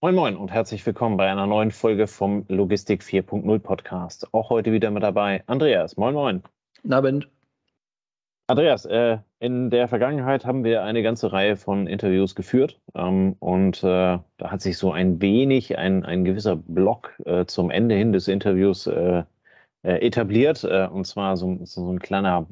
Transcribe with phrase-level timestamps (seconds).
[0.00, 4.32] Moin Moin und herzlich willkommen bei einer neuen Folge vom Logistik 4.0 Podcast.
[4.32, 5.96] Auch heute wieder mit dabei Andreas.
[5.96, 6.42] Moin Moin.
[6.82, 7.28] Guten Abend.
[8.46, 13.82] Andreas, äh, in der Vergangenheit haben wir eine ganze Reihe von Interviews geführt ähm, und
[13.82, 18.12] äh, da hat sich so ein wenig ein, ein gewisser Block äh, zum Ende hin
[18.12, 19.24] des Interviews äh,
[19.82, 22.46] äh, etabliert äh, und zwar so, so ein kleiner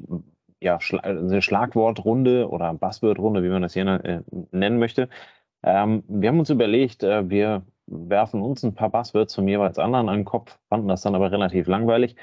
[0.59, 5.07] ja, Schla Schlagwortrunde oder Buzzwordrunde, wie man das hier nennen möchte.
[5.63, 10.09] Ähm, wir haben uns überlegt, äh, wir werfen uns ein paar Buzzwords zum jeweils anderen
[10.09, 12.15] an den Kopf, fanden das dann aber relativ langweilig.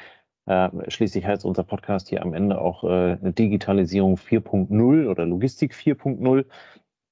[0.47, 6.45] Äh, schließlich heißt unser Podcast hier am Ende auch äh, Digitalisierung 4.0 oder Logistik 4.0.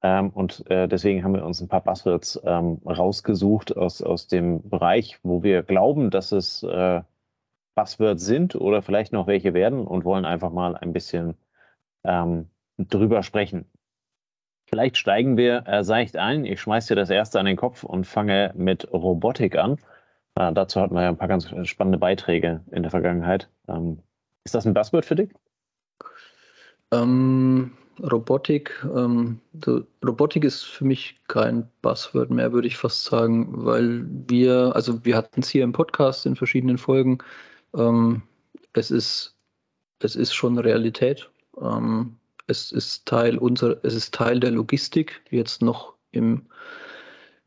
[0.03, 4.69] Ähm, und äh, deswegen haben wir uns ein paar Buzzwords ähm, rausgesucht aus, aus dem
[4.69, 7.03] Bereich, wo wir glauben, dass es äh,
[7.75, 11.37] Buzzwords sind oder vielleicht noch welche werden und wollen einfach mal ein bisschen
[12.05, 13.67] ähm, drüber sprechen.
[14.73, 16.47] Vielleicht steigen wir äh, seicht ein.
[16.47, 19.77] Ich schmeiße dir das erste an den Kopf und fange mit Robotik an.
[20.35, 23.51] Äh, dazu hatten wir ja ein paar ganz spannende Beiträge in der Vergangenheit.
[23.69, 23.99] Ähm,
[24.45, 25.29] ist das ein Buzzword für dich?
[26.91, 29.41] Ähm, Robotik, ähm,
[30.03, 35.19] Robotik ist für mich kein Buzzword mehr, würde ich fast sagen, weil wir, also wir
[35.19, 37.19] hatten es hier im Podcast in verschiedenen Folgen.
[37.77, 38.23] Ähm,
[38.73, 39.37] es ist,
[39.99, 41.31] es ist schon Realität.
[41.61, 42.17] Ähm,
[42.53, 46.43] es ist Teil unserer, es ist Teil der Logistik, jetzt noch im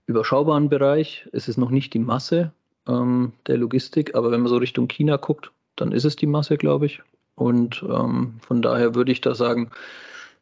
[0.07, 1.27] überschaubaren Bereich.
[1.31, 2.51] Es ist noch nicht die Masse
[2.87, 6.57] ähm, der Logistik, aber wenn man so Richtung China guckt, dann ist es die Masse,
[6.57, 7.01] glaube ich.
[7.35, 9.71] Und ähm, von daher würde ich da sagen,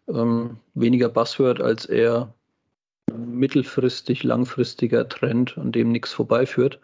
[0.07, 2.33] ähm, weniger Buzzword als eher
[3.15, 6.79] mittelfristig, langfristiger Trend, an dem nichts vorbeiführt.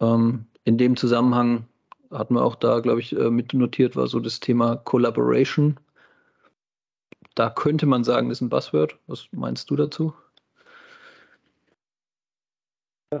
[0.00, 1.64] Ähm, in dem Zusammenhang
[2.10, 5.78] hatten wir auch da, glaube ich, äh, mit notiert, war so das Thema Collaboration.
[7.34, 8.98] Da könnte man sagen, ist ein Buzzword.
[9.06, 10.12] Was meinst du dazu?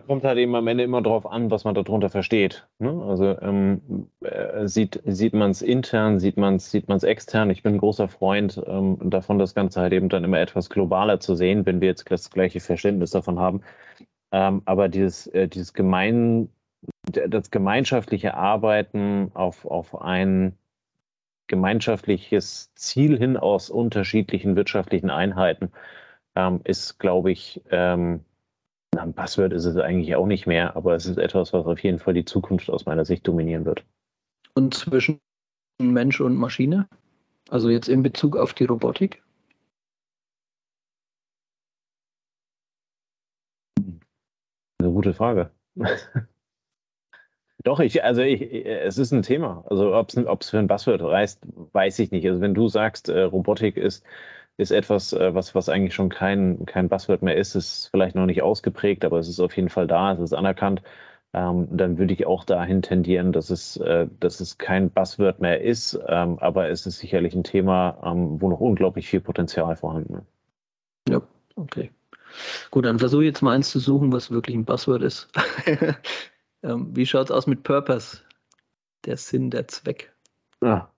[0.06, 2.68] Kommt halt eben am Ende immer darauf an, was man darunter versteht.
[2.78, 3.02] Ne?
[3.04, 7.48] Also ähm, äh, sieht, sieht man es intern, sieht man es sieht man's extern.
[7.48, 11.20] Ich bin ein großer Freund ähm, davon, das Ganze halt eben dann immer etwas globaler
[11.20, 13.62] zu sehen, wenn wir jetzt das gleiche Verständnis davon haben.
[14.30, 16.50] Ähm, aber dieses, äh, dieses gemein,
[17.10, 20.58] das gemeinschaftliche Arbeiten auf, auf ein
[21.48, 25.70] gemeinschaftliches Ziel hin aus unterschiedlichen wirtschaftlichen Einheiten
[26.34, 28.24] ähm, ist, glaube ich, ähm,
[28.96, 31.98] ein Passwort ist es eigentlich auch nicht mehr, aber es ist etwas, was auf jeden
[31.98, 33.84] Fall die Zukunft aus meiner Sicht dominieren wird.
[34.54, 35.20] Und zwischen
[35.80, 36.88] Mensch und Maschine?
[37.50, 39.22] Also jetzt in Bezug auf die Robotik?
[44.80, 45.50] Eine gute Frage.
[47.64, 49.64] Doch, ich, also ich, es ist ein Thema.
[49.68, 51.40] Also ob es für ein Buzzword reißt,
[51.72, 52.26] weiß ich nicht.
[52.26, 54.04] Also wenn du sagst, äh, Robotik ist,
[54.58, 58.26] ist etwas, äh, was, was eigentlich schon kein, kein Buzzword mehr ist, ist vielleicht noch
[58.26, 60.82] nicht ausgeprägt, aber es ist auf jeden Fall da, es ist anerkannt,
[61.32, 65.60] ähm, dann würde ich auch dahin tendieren, dass es, äh, dass es kein Buzzword mehr
[65.60, 70.14] ist, ähm, aber es ist sicherlich ein Thema, ähm, wo noch unglaublich viel Potenzial vorhanden
[70.14, 70.26] ist.
[71.08, 71.22] Ja,
[71.56, 71.90] okay.
[72.70, 75.28] Gut, dann versuche ich jetzt mal eins zu suchen, was wirklich ein Buzzword ist.
[76.62, 78.22] Ähm, wie schaut es aus mit Purpose?
[79.04, 80.12] Der Sinn, der Zweck.
[80.60, 80.90] Ja,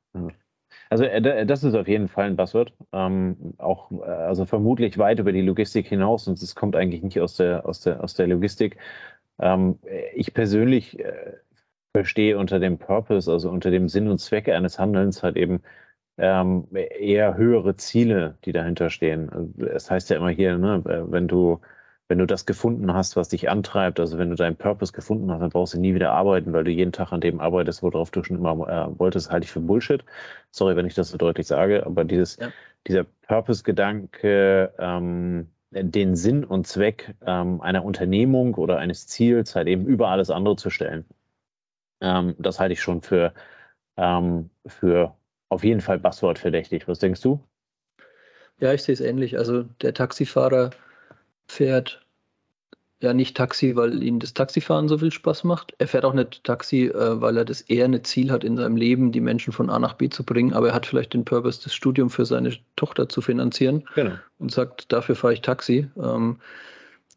[0.91, 2.73] Also äh, das ist auf jeden Fall ein Buzzword.
[2.93, 7.21] Ähm, auch äh, also vermutlich weit über die Logistik hinaus und es kommt eigentlich nicht
[7.21, 8.79] aus der, aus der, aus der Logistik.
[9.41, 9.79] Ähm,
[10.15, 11.35] ich persönlich äh,
[11.95, 15.63] verstehe unter dem Purpose, also unter dem Sinn und Zweck eines Handelns halt eben
[16.19, 19.31] ähm, eher höhere Ziele, die dahinter stehen.
[19.31, 21.61] Also, es heißt ja immer hier, ne, wenn du
[22.11, 25.43] wenn du das gefunden hast, was dich antreibt, also wenn du deinen Purpose gefunden hast,
[25.43, 28.25] dann brauchst du nie wieder arbeiten, weil du jeden Tag an dem arbeitest, worauf du
[28.25, 30.05] schon immer äh, wolltest, halte ich für Bullshit.
[30.51, 32.49] Sorry, wenn ich das so deutlich sage, aber dieses, ja.
[32.89, 39.87] dieser Purpose-Gedanke, ähm, den Sinn und Zweck ähm, einer Unternehmung oder eines Ziels halt eben
[39.87, 41.05] über alles andere zu stellen,
[42.01, 43.33] ähm, das halte ich schon für,
[43.97, 45.15] ähm, für
[45.49, 46.89] auf jeden Fall Buzzword verdächtig.
[46.89, 47.39] Was denkst du?
[48.59, 49.39] Ja, ich sehe es ähnlich.
[49.39, 50.71] Also der Taxifahrer
[51.51, 52.01] fährt
[53.03, 55.75] ja nicht Taxi, weil ihm das Taxifahren so viel Spaß macht.
[55.79, 58.77] Er fährt auch nicht Taxi, äh, weil er das eher ein Ziel hat in seinem
[58.77, 61.63] Leben, die Menschen von A nach B zu bringen, aber er hat vielleicht den Purpose,
[61.63, 64.17] das Studium für seine Tochter zu finanzieren genau.
[64.39, 65.89] und sagt, dafür fahre ich Taxi.
[65.97, 66.41] Ähm,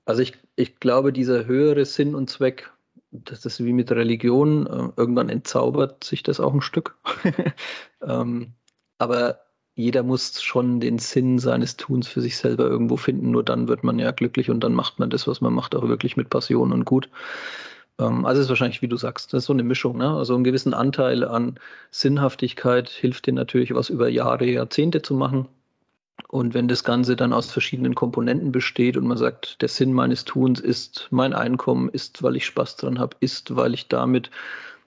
[0.05, 2.71] also ich, ich glaube, dieser höhere Sinn und Zweck,
[3.11, 6.97] das ist wie mit Religion, äh, irgendwann entzaubert sich das auch ein Stück.
[8.01, 8.53] ähm,
[8.97, 9.42] aber
[9.75, 13.31] jeder muss schon den Sinn seines Tuns für sich selber irgendwo finden.
[13.31, 15.87] Nur dann wird man ja glücklich und dann macht man das, was man macht, auch
[15.87, 17.09] wirklich mit Passion und gut.
[17.99, 19.97] Ähm, also ist wahrscheinlich, wie du sagst, das ist so eine Mischung.
[19.97, 20.09] Ne?
[20.09, 21.59] Also einen gewissen Anteil an
[21.91, 25.47] Sinnhaftigkeit hilft dir natürlich, was über Jahre, Jahrzehnte zu machen.
[26.27, 30.25] Und wenn das Ganze dann aus verschiedenen Komponenten besteht und man sagt, der Sinn meines
[30.25, 34.29] Tuns ist mein Einkommen, ist, weil ich Spaß dran habe, ist, weil ich damit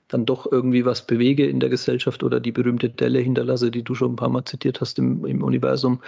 [0.08, 3.94] dann doch irgendwie was bewege in der Gesellschaft oder die berühmte Delle hinterlasse, die du
[3.94, 6.00] schon ein paar Mal zitiert hast im, im Universum,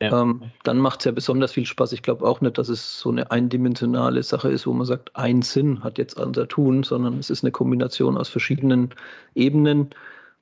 [0.00, 0.22] ja.
[0.22, 1.92] ähm, dann macht es ja besonders viel Spaß.
[1.92, 5.42] Ich glaube auch nicht, dass es so eine eindimensionale Sache ist, wo man sagt, ein
[5.42, 8.90] Sinn hat jetzt unser Tun, sondern es ist eine Kombination aus verschiedenen
[9.34, 9.90] Ebenen.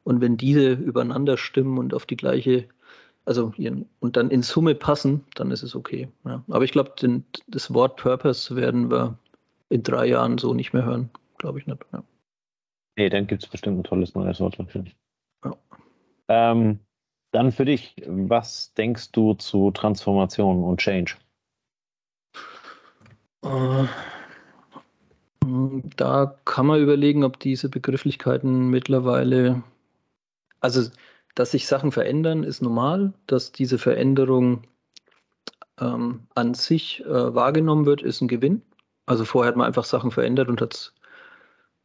[0.05, 2.67] Und wenn diese übereinander stimmen und auf die gleiche,
[3.25, 3.53] also
[4.01, 6.09] und dann in Summe passen, dann ist es okay.
[6.25, 6.43] Ja.
[6.49, 6.93] Aber ich glaube,
[7.47, 9.19] das Wort Purpose werden wir
[9.69, 11.11] in drei Jahren so nicht mehr hören.
[11.39, 11.79] Glaube ich nicht.
[11.93, 12.03] Ja.
[12.97, 14.85] Nee, dann gibt es bestimmt ein tolles neues Wort dafür.
[15.45, 15.57] Ja.
[16.29, 16.81] Ähm,
[17.33, 21.17] dann für dich, was denkst du zu Transformation und Change?
[23.43, 23.87] Äh,
[25.97, 29.63] da kann man überlegen, ob diese Begrifflichkeiten mittlerweile,
[30.61, 30.89] also
[31.35, 34.63] dass sich Sachen verändern, ist normal, dass diese Veränderung
[35.81, 38.63] ähm, an sich äh, wahrgenommen wird, ist ein Gewinn.
[39.07, 40.95] Also vorher hat man einfach Sachen verändert und hat es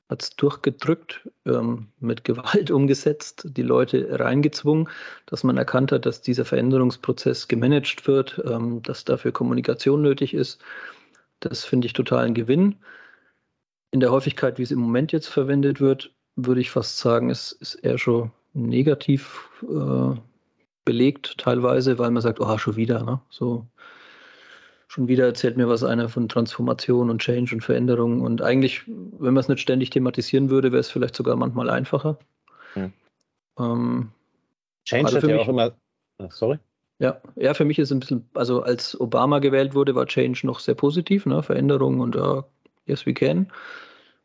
[0.09, 4.89] hat es durchgedrückt, ähm, mit Gewalt umgesetzt, die Leute reingezwungen,
[5.27, 10.59] dass man erkannt hat, dass dieser Veränderungsprozess gemanagt wird, ähm, dass dafür Kommunikation nötig ist.
[11.39, 12.75] Das finde ich total ein Gewinn.
[13.91, 17.51] In der Häufigkeit, wie es im Moment jetzt verwendet wird, würde ich fast sagen, es
[17.51, 20.15] ist eher schon negativ äh,
[20.85, 23.03] belegt, teilweise, weil man sagt, oh, schon wieder.
[23.03, 23.21] Ne?
[23.29, 23.67] So,
[24.89, 28.21] schon wieder erzählt mir was einer von Transformation und Change und Veränderung.
[28.21, 32.17] Und eigentlich, wenn man es nicht ständig thematisieren würde, wäre es vielleicht sogar manchmal einfacher.
[32.73, 32.91] Hm.
[33.59, 34.11] Ähm,
[34.85, 35.71] Change also hat ja mich, auch immer.
[36.29, 36.57] Sorry?
[36.97, 40.59] Ja, ja, für mich ist ein bisschen, also als Obama gewählt wurde, war Change noch
[40.59, 41.43] sehr positiv, ne?
[41.43, 42.41] Veränderung und uh,
[42.87, 43.51] yes we can.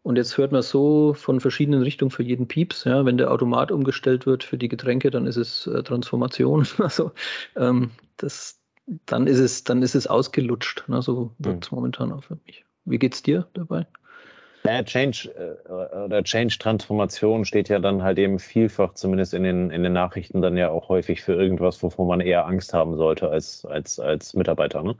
[0.02, 2.84] Und jetzt hört man so von verschiedenen Richtungen für jeden Pieps.
[2.84, 6.66] Ja, wenn der Automat umgestellt wird für die Getränke, dann ist es äh, Transformation.
[6.78, 7.12] Also
[7.54, 10.88] ähm, das, dann ist es, dann ist es ausgelutscht.
[10.88, 11.02] Ne?
[11.02, 11.76] So wird es mhm.
[11.76, 12.64] momentan auch für mich.
[12.84, 13.86] Wie geht's dir dabei?
[14.66, 19.82] Ja, Change äh, oder Change-Transformation steht ja dann halt eben vielfach, zumindest in den, in
[19.82, 23.66] den Nachrichten, dann ja auch häufig für irgendwas, wovon man eher Angst haben sollte als,
[23.66, 24.82] als, als Mitarbeiter.
[24.82, 24.96] Ne?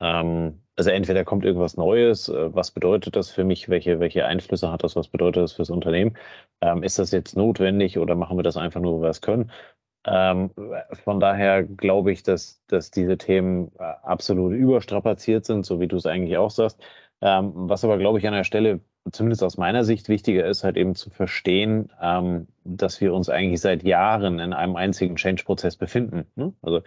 [0.00, 4.72] Ähm, also entweder kommt irgendwas Neues, äh, was bedeutet das für mich, welche, welche Einflüsse
[4.72, 6.16] hat das, was bedeutet das fürs Unternehmen?
[6.60, 9.52] Ähm, ist das jetzt notwendig oder machen wir das einfach nur, weil wir es können?
[10.04, 10.50] Ähm,
[11.04, 15.96] von daher glaube ich, dass, dass diese Themen äh, absolut überstrapaziert sind, so wie du
[15.96, 16.80] es eigentlich auch sagst.
[17.20, 18.80] Ähm, was aber, glaube ich, an der Stelle,
[19.12, 23.60] zumindest aus meiner Sicht, wichtiger ist, halt eben zu verstehen, ähm, dass wir uns eigentlich
[23.60, 26.26] seit Jahren in einem einzigen Change-Prozess befinden.
[26.34, 26.52] Ne?
[26.62, 26.82] Also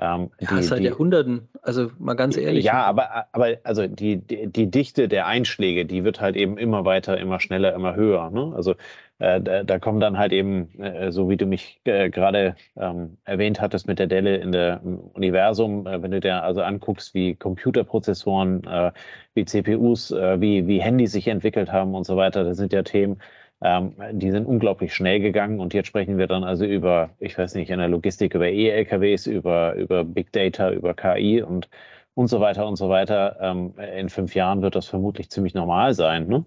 [0.00, 2.64] ähm, ja, die, seit die, Jahrhunderten, also mal ganz ehrlich.
[2.64, 6.84] Ja, aber, aber also die, die, die, Dichte der Einschläge, die wird halt eben immer
[6.84, 8.30] weiter, immer schneller, immer höher.
[8.30, 8.52] Ne?
[8.54, 8.74] Also
[9.18, 13.16] äh, da, da, kommen dann halt eben, äh, so wie du mich äh, gerade ähm,
[13.24, 17.14] erwähnt hattest mit der Delle in der im Universum, äh, wenn du dir also anguckst,
[17.14, 18.92] wie Computerprozessoren, äh,
[19.34, 22.82] wie CPUs, äh, wie, wie Handys sich entwickelt haben und so weiter, das sind ja
[22.82, 23.18] Themen,
[23.60, 27.54] ähm, die sind unglaublich schnell gegangen und jetzt sprechen wir dann also über, ich weiß
[27.54, 31.68] nicht, in der Logistik über E-LKWs, über, über Big Data, über KI und,
[32.14, 33.36] und so weiter und so weiter.
[33.40, 36.28] Ähm, in fünf Jahren wird das vermutlich ziemlich normal sein.
[36.28, 36.44] Ne?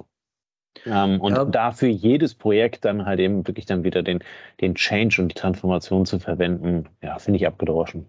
[0.85, 1.43] Ähm, und ja.
[1.43, 4.19] dafür jedes Projekt dann halt eben wirklich dann wieder den,
[4.61, 8.05] den Change und die Transformation zu verwenden, ja, finde ich abgedroschen.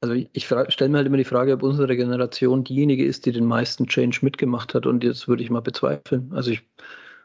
[0.00, 3.32] Also ich, ich stelle mir halt immer die Frage, ob unsere Generation diejenige ist, die
[3.32, 6.32] den meisten Change mitgemacht hat und jetzt würde ich mal bezweifeln.
[6.34, 6.62] Also ich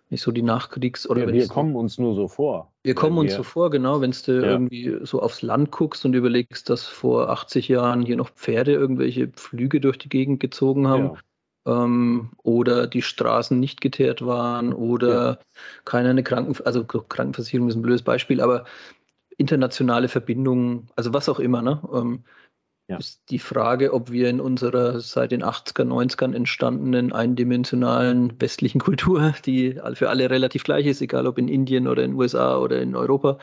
[0.09, 2.71] nicht so die Nachkriegs- oder ja, wir kommen uns nur so vor.
[2.83, 4.43] Wir kommen uns wir, so vor, genau, wenn du ja.
[4.43, 9.27] irgendwie so aufs Land guckst und überlegst, dass vor 80 Jahren hier noch Pferde irgendwelche
[9.27, 11.05] Pflüge durch die Gegend gezogen haben.
[11.05, 11.17] Ja
[11.65, 15.37] ähm, oder die Straßen nicht geteert waren oder ja.
[15.83, 18.65] keiner eine Kranken, also Krankenversicherung ist ein blödes Beispiel, aber
[19.37, 21.81] internationale Verbindungen, also was auch immer, ne?
[21.93, 22.23] Ähm,
[22.87, 22.97] ja.
[22.97, 29.33] ist die Frage, ob wir in unserer seit den 80er, 90ern entstandenen eindimensionalen westlichen Kultur,
[29.45, 32.81] die für alle relativ gleich ist, egal ob in Indien oder in den USA oder
[32.81, 33.39] in Europa,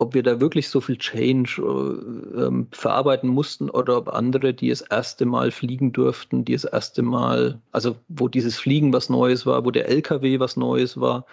[0.00, 4.70] ob wir da wirklich so viel Change äh, ähm, verarbeiten mussten oder ob andere, die
[4.70, 9.44] das erste Mal fliegen durften, die das erste Mal, also wo dieses Fliegen was Neues
[9.44, 11.26] war, wo der LKW was Neues war,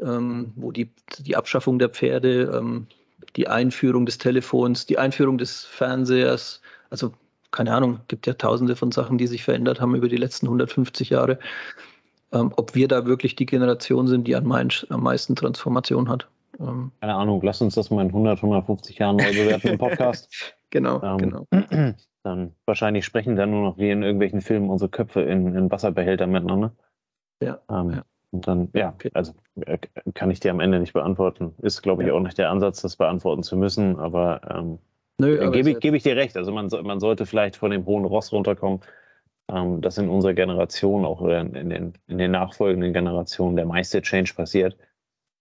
[0.00, 2.86] ähm, wo die, die Abschaffung der Pferde, ähm,
[3.36, 6.60] die Einführung des Telefons, die Einführung des Fernsehers,
[6.90, 7.12] also
[7.50, 11.10] keine Ahnung, gibt ja tausende von Sachen, die sich verändert haben über die letzten 150
[11.10, 11.38] Jahre.
[12.32, 16.28] Ähm, ob wir da wirklich die Generation sind, die am meisten Transformation hat.
[16.60, 20.54] Ähm, Keine Ahnung, lass uns das mal in 100, 150 Jahren neu bewerten im Podcast.
[20.70, 21.46] genau, ähm, genau.
[22.24, 26.26] Dann wahrscheinlich sprechen dann nur noch wie in irgendwelchen Filmen unsere Köpfe in, in Wasserbehälter
[26.26, 26.74] miteinander.
[27.40, 28.04] Ja, ähm, ja.
[28.30, 29.78] Und dann, ja, also äh,
[30.14, 31.54] kann ich dir am Ende nicht beantworten.
[31.62, 32.14] Ist, glaube ich, ja.
[32.14, 34.78] auch nicht der Ansatz, das beantworten zu müssen, aber ähm,
[35.18, 36.36] Nö, aber gebe, ich, gebe ich dir recht.
[36.36, 38.80] Also man, man sollte vielleicht von dem hohen Ross runterkommen,
[39.50, 44.02] ähm, dass in unserer Generation, auch in, in, den, in den nachfolgenden Generationen, der meiste
[44.02, 44.76] Change passiert.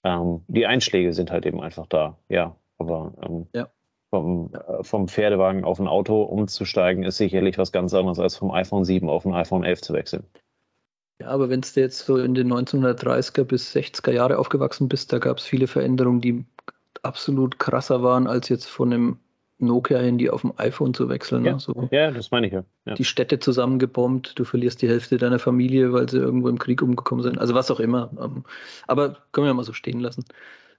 [0.03, 2.55] Ähm, die Einschläge sind halt eben einfach da, ja.
[2.77, 3.67] Aber ähm, ja.
[4.09, 8.51] Vom, äh, vom Pferdewagen auf ein Auto umzusteigen, ist sicherlich was ganz anderes als vom
[8.51, 10.23] iPhone 7 auf ein iPhone 11 zu wechseln.
[11.21, 15.17] Ja, aber wenn du jetzt so in den 1930er bis 60er Jahre aufgewachsen bist, da
[15.17, 16.45] gab es viele Veränderungen, die
[17.01, 19.19] absolut krasser waren, als jetzt von einem
[19.59, 21.43] Nokia-Handy auf dem iPhone zu wechseln.
[21.43, 21.59] Ja, ne?
[21.59, 22.63] so ja das meine ich ja.
[22.85, 22.93] ja.
[22.93, 27.23] Die Städte zusammengebombt, du verlierst die Hälfte deiner Familie, weil sie irgendwo im Krieg umgekommen
[27.23, 27.39] sind.
[27.39, 28.11] Also was auch immer.
[28.21, 28.43] Ähm,
[28.85, 30.25] aber können wir mal so stehen lassen.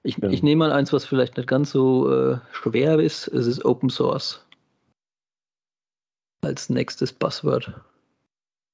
[0.04, 0.28] Ich, ja.
[0.28, 3.26] ich nehme mal eins, was vielleicht nicht ganz so äh, schwer ist.
[3.28, 4.44] Es ist Open Source.
[6.42, 7.74] Als nächstes Buzzword.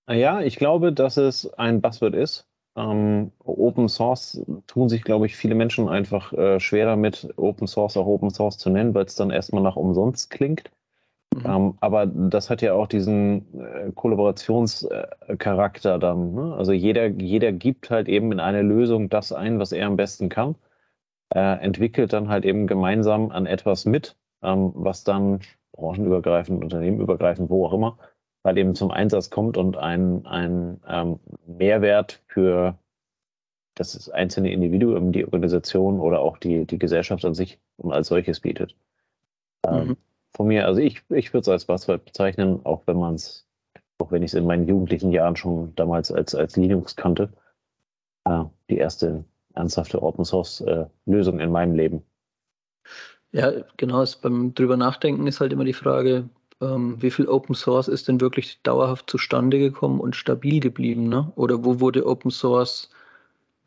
[0.09, 2.47] Ja, ich glaube, dass es ein Buzzword ist.
[2.77, 7.97] Ähm, Open Source tun sich, glaube ich, viele Menschen einfach äh, schwer damit, Open Source
[7.97, 10.71] auch Open Source zu nennen, weil es dann erstmal nach umsonst klingt.
[11.35, 11.47] Mhm.
[11.47, 16.35] Ähm, aber das hat ja auch diesen äh, Kollaborationscharakter dann.
[16.35, 16.55] Ne?
[16.55, 20.29] Also jeder, jeder gibt halt eben in eine Lösung das ein, was er am besten
[20.29, 20.57] kann,
[21.35, 25.41] äh, entwickelt dann halt eben gemeinsam an etwas mit, ähm, was dann
[25.73, 27.99] branchenübergreifend, unternehmenübergreifend, wo auch immer,
[28.45, 32.79] halt eben zum Einsatz kommt und ein, ein ähm, Mehrwert für
[33.75, 38.77] das einzelne Individuum, die Organisation oder auch die, die Gesellschaft an sich als solches bietet.
[39.67, 39.97] Ähm, mhm.
[40.37, 43.47] Von mir, also ich, ich würde es als Buzzword bezeichnen, auch wenn man es,
[43.99, 47.33] auch wenn ich es in meinen jugendlichen Jahren schon damals als, als Linux kannte.
[48.25, 49.25] Äh, die erste
[49.55, 52.03] ernsthafte Open Source äh, Lösung in meinem Leben.
[53.33, 54.05] Ja, genau.
[54.23, 56.29] beim drüber nachdenken ist halt immer die Frage,
[56.65, 61.09] ähm, wie viel Open Source ist denn wirklich dauerhaft zustande gekommen und stabil geblieben?
[61.09, 61.33] Ne?
[61.37, 62.91] Oder wo wurde Open Source,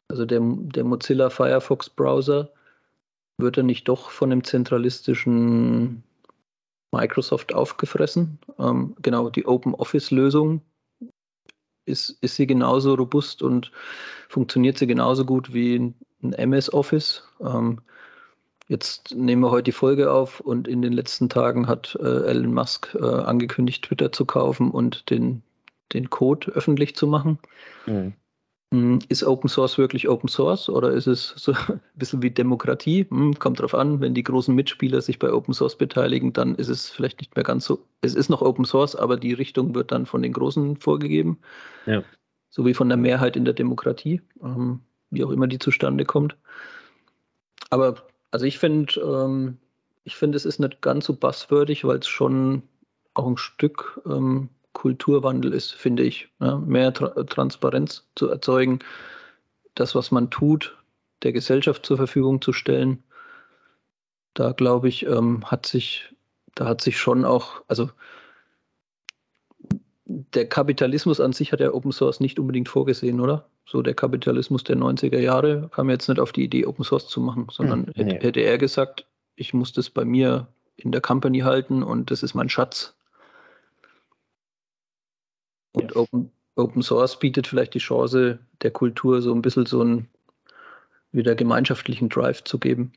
[0.08, 2.50] also der, der Mozilla Firefox Browser,
[3.38, 6.04] wird er nicht doch von dem zentralistischen
[6.92, 8.40] Microsoft aufgefressen?
[8.58, 10.62] Ähm, genau, die Open Office Lösung
[11.86, 13.72] ist, ist sie genauso robust und
[14.28, 17.24] funktioniert sie genauso gut wie ein MS Office.
[17.40, 17.80] Ähm,
[18.68, 22.54] Jetzt nehmen wir heute die Folge auf und in den letzten Tagen hat äh, Elon
[22.54, 25.42] Musk äh, angekündigt, Twitter zu kaufen und den,
[25.94, 27.40] den Code öffentlich zu machen.
[27.86, 28.14] Mhm.
[28.74, 33.06] Hm, ist Open Source wirklich Open Source oder ist es so ein bisschen wie Demokratie?
[33.10, 36.68] Hm, kommt drauf an, wenn die großen Mitspieler sich bei Open Source beteiligen, dann ist
[36.68, 37.80] es vielleicht nicht mehr ganz so.
[38.02, 41.40] Es ist noch Open Source, aber die Richtung wird dann von den Großen vorgegeben.
[41.86, 42.04] Ja.
[42.50, 46.36] So wie von der Mehrheit in der Demokratie, ähm, wie auch immer die zustande kommt.
[47.70, 47.96] Aber
[48.32, 49.58] also ich finde, ähm,
[50.04, 52.64] ich finde, es ist nicht ganz so basswürdig, weil es schon
[53.14, 56.30] auch ein Stück ähm, Kulturwandel ist, finde ich.
[56.40, 56.58] Ja?
[56.58, 58.80] Mehr Tra Transparenz zu erzeugen,
[59.76, 60.78] das, was man tut,
[61.24, 63.04] der Gesellschaft zur Verfügung zu stellen.
[64.34, 66.14] Da glaube ich, ähm, hat sich,
[66.54, 67.90] da hat sich schon auch, also
[70.34, 73.48] der Kapitalismus an sich hat ja Open Source nicht unbedingt vorgesehen, oder?
[73.68, 77.20] so der Kapitalismus der 90er Jahre kam jetzt nicht auf die Idee, Open Source zu
[77.20, 78.20] machen, sondern hm, nee.
[78.20, 79.06] hätte er gesagt,
[79.36, 82.96] ich muss das bei mir in der Company halten und das ist mein Schatz.
[85.74, 85.98] Und ja.
[85.98, 90.08] Open, Open Source bietet vielleicht die Chance, der Kultur so ein bisschen so einen
[91.12, 92.94] wieder gemeinschaftlichen Drive zu geben.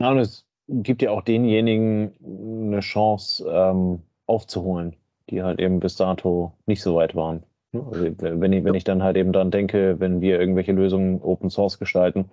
[0.00, 4.94] Ja, und es gibt ja auch denjenigen eine Chance ähm, aufzuholen,
[5.30, 7.42] die halt eben bis dato nicht so weit waren.
[7.72, 11.50] Also wenn, ich, wenn ich dann halt eben dran denke, wenn wir irgendwelche Lösungen Open
[11.50, 12.30] Source gestalten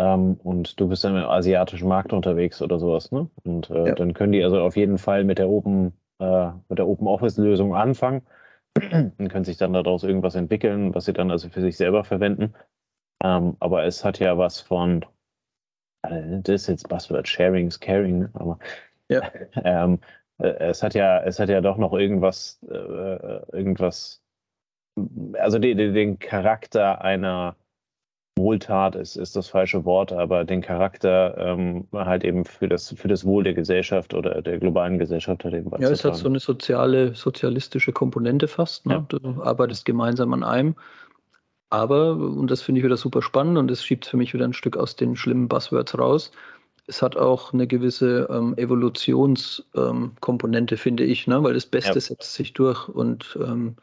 [0.00, 3.28] ähm, und du bist dann im asiatischen Markt unterwegs oder sowas, ne?
[3.44, 3.94] Und äh, ja.
[3.94, 7.36] dann können die also auf jeden Fall mit der Open, äh, mit der Open Office
[7.36, 8.22] Lösung anfangen
[8.74, 12.54] und können sich dann daraus irgendwas entwickeln, was sie dann also für sich selber verwenden.
[13.22, 15.04] Ähm, aber es hat ja was von,
[16.02, 18.58] äh, das ist jetzt Buzzword Sharing is Caring, aber
[19.08, 19.20] ja.
[19.64, 19.98] ähm, äh,
[20.42, 24.22] es hat ja, es hat ja doch noch irgendwas, äh, äh irgendwas
[25.38, 27.56] also die, die, den Charakter einer
[28.36, 33.08] Wohltat ist, ist das falsche Wort, aber den Charakter ähm, halt eben für das, für
[33.08, 36.40] das Wohl der Gesellschaft oder der globalen Gesellschaft halt eben Ja, es hat so eine
[36.40, 38.86] soziale, sozialistische Komponente fast.
[38.86, 38.94] Ne?
[38.94, 39.04] Ja.
[39.08, 40.74] Du arbeitest gemeinsam an einem.
[41.68, 44.54] Aber, und das finde ich wieder super spannend und das schiebt für mich wieder ein
[44.54, 46.32] Stück aus den schlimmen Buzzwords raus,
[46.90, 51.42] es hat auch eine gewisse ähm, Evolutionskomponente, ähm, finde ich, ne?
[51.42, 52.00] weil das Beste ja.
[52.00, 53.76] setzt sich durch und ähm,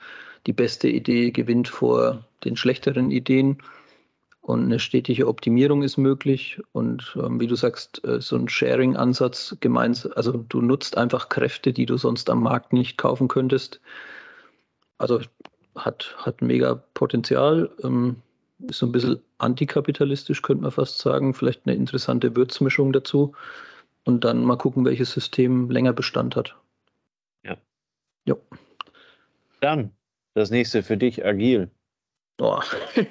[0.45, 3.57] die beste Idee gewinnt vor den schlechteren Ideen
[4.41, 6.59] und eine stetige Optimierung ist möglich.
[6.73, 11.71] Und ähm, wie du sagst, äh, so ein Sharing-Ansatz gemeinsam, also du nutzt einfach Kräfte,
[11.73, 13.79] die du sonst am Markt nicht kaufen könntest.
[14.97, 15.21] Also
[15.75, 17.69] hat, hat mega Potenzial.
[17.83, 18.17] Ähm,
[18.67, 21.33] ist so ein bisschen antikapitalistisch, könnte man fast sagen.
[21.33, 23.33] Vielleicht eine interessante Würzmischung dazu.
[24.05, 26.55] und dann mal gucken, welches System länger Bestand hat.
[27.43, 27.57] Ja.
[28.25, 28.41] Jo.
[29.59, 29.91] Dann
[30.33, 31.69] das nächste für dich, agil.
[32.39, 32.61] Oh.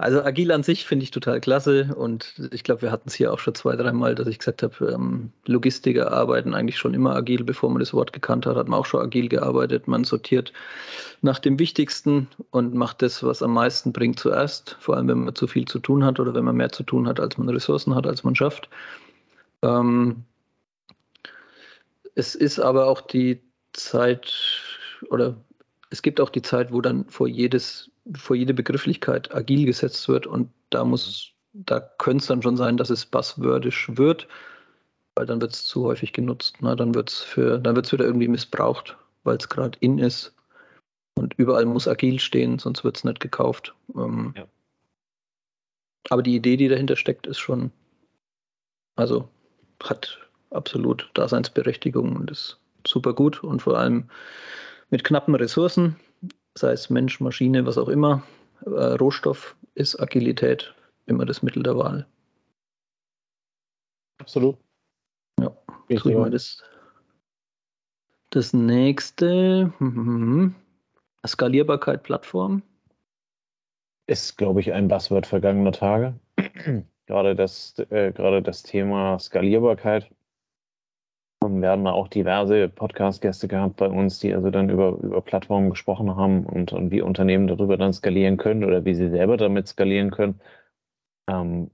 [0.00, 3.30] Also agil an sich finde ich total klasse und ich glaube, wir hatten es hier
[3.34, 7.44] auch schon zwei, dreimal, dass ich gesagt habe, ähm, Logistiker arbeiten eigentlich schon immer agil,
[7.44, 9.88] bevor man das Wort gekannt hat, hat man auch schon agil gearbeitet.
[9.88, 10.54] Man sortiert
[11.20, 15.34] nach dem Wichtigsten und macht das, was am meisten bringt, zuerst, vor allem wenn man
[15.34, 17.94] zu viel zu tun hat oder wenn man mehr zu tun hat, als man Ressourcen
[17.94, 18.70] hat, als man schafft.
[19.60, 20.24] Ähm,
[22.14, 23.42] es ist aber auch die
[23.74, 24.32] Zeit
[25.10, 25.36] oder
[25.90, 30.26] es gibt auch die Zeit, wo dann vor jedes vor jede Begrifflichkeit agil gesetzt wird
[30.26, 34.28] und da muss, da könnte es dann schon sein, dass es buzzwordisch wird,
[35.14, 36.56] weil dann wird es zu häufig genutzt.
[36.60, 36.76] Na, ne?
[36.76, 40.34] dann wird es für, dann wird es wieder irgendwie missbraucht, weil es gerade in ist.
[41.16, 43.74] Und überall muss agil stehen, sonst wird es nicht gekauft.
[43.94, 44.46] Ähm, ja.
[46.08, 47.70] Aber die Idee, die dahinter steckt, ist schon,
[48.96, 49.28] also
[49.82, 50.18] hat
[50.50, 54.08] absolut Daseinsberechtigung und ist super gut und vor allem
[54.90, 55.96] mit knappen Ressourcen
[56.60, 58.22] sei es Mensch, Maschine, was auch immer,
[58.66, 60.74] äh, Rohstoff ist Agilität
[61.06, 62.06] immer das Mittel der Wahl.
[64.18, 64.58] Absolut.
[65.40, 65.50] Ja,
[65.88, 66.62] ich mal das.
[68.32, 69.72] Das nächste,
[71.26, 72.62] Skalierbarkeit Plattform.
[74.06, 76.14] Ist, glaube ich, ein Buzzword vergangener Tage.
[77.06, 80.10] gerade, das, äh, gerade das Thema Skalierbarkeit
[81.50, 86.16] wir haben auch diverse Podcast-Gäste gehabt bei uns, die also dann über, über Plattformen gesprochen
[86.16, 90.10] haben und, und wie Unternehmen darüber dann skalieren können oder wie sie selber damit skalieren
[90.10, 90.40] können.
[91.28, 91.70] Ähm,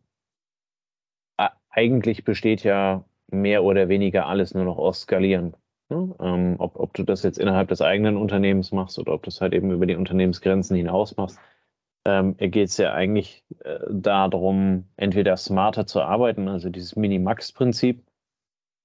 [1.76, 5.54] eigentlich besteht ja mehr oder weniger alles nur noch aus Skalieren.
[5.90, 6.14] Ne?
[6.20, 9.40] Ähm, ob, ob du das jetzt innerhalb des eigenen Unternehmens machst oder ob du es
[9.40, 11.38] halt eben über die Unternehmensgrenzen hinaus machst,
[12.06, 18.02] ähm, geht es ja eigentlich äh, darum, entweder smarter zu arbeiten, also dieses Minimax-Prinzip,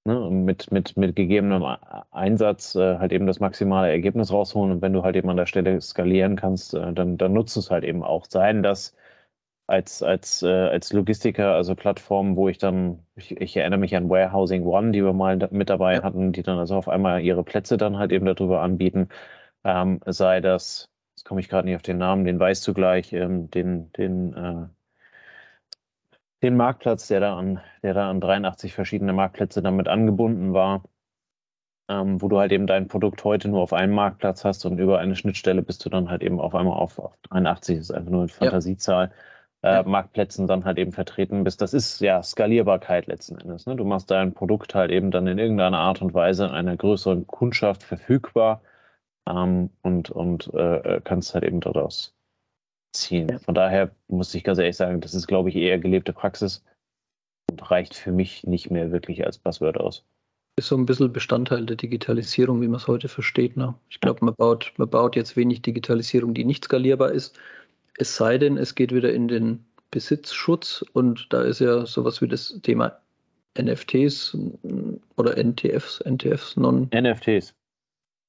[0.06, 1.64] ne, mit, mit, mit gegebenem
[2.12, 4.72] Einsatz äh, halt eben das maximale Ergebnis rausholen.
[4.72, 7.72] Und wenn du halt eben an der Stelle skalieren kannst, äh, dann, dann nutzt es
[7.72, 8.26] halt eben auch.
[8.30, 8.96] Sein, dass
[9.68, 14.10] als, als, äh, als Logistiker, also Plattformen, wo ich dann, ich, ich, erinnere mich an
[14.10, 16.04] Warehousing One, die wir mal da, mit dabei ja.
[16.04, 19.10] hatten, die dann also auf einmal ihre Plätze dann halt eben darüber anbieten,
[19.64, 23.14] ähm, sei das, jetzt komme ich gerade nicht auf den Namen, den weißt du gleich,
[23.14, 24.68] ähm, den, den äh,
[26.42, 30.84] den Marktplatz, der da an, der da an 83 verschiedene Marktplätze damit angebunden war,
[31.90, 35.00] ähm, wo du halt eben dein Produkt heute nur auf einem Marktplatz hast und über
[35.00, 38.12] eine Schnittstelle bist du dann halt eben auf einmal auf, auf 83, das ist einfach
[38.12, 39.12] nur eine Fantasiezahl,
[39.64, 39.82] ja.
[39.82, 41.62] äh, Marktplätzen dann halt eben vertreten bist.
[41.62, 43.66] Das ist ja Skalierbarkeit letzten Endes.
[43.68, 43.76] Ne?
[43.76, 47.84] Du machst dein Produkt halt eben dann in irgendeiner Art und Weise einer größeren Kundschaft
[47.84, 48.62] verfügbar
[49.28, 52.16] ähm, und, und äh, kannst halt eben daraus
[52.94, 53.40] ziehen.
[53.40, 56.64] Von daher muss ich ganz ehrlich sagen, das ist, glaube ich, eher gelebte Praxis
[57.50, 60.06] und reicht für mich nicht mehr wirklich als Buzzword aus.
[60.58, 63.56] Ist so ein bisschen Bestandteil der Digitalisierung, wie man es heute versteht.
[63.56, 63.74] Ne?
[63.90, 67.40] Ich glaube, man baut, man baut jetzt wenig Digitalisierung, die nicht skalierbar ist.
[67.98, 72.28] Es sei denn, es geht wieder in den Besitzschutz und da ist ja sowas wie
[72.28, 72.98] das Thema
[73.60, 74.38] NFTs
[75.18, 76.90] oder NTFs, NTFs, non.
[76.94, 77.54] NFTs.